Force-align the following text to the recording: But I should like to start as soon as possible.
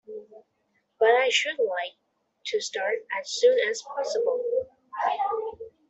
But 0.99 1.09
I 1.09 1.29
should 1.29 1.59
like 1.59 1.93
to 2.47 2.59
start 2.59 3.05
as 3.21 3.29
soon 3.31 3.55
as 3.69 3.83
possible. 3.83 4.65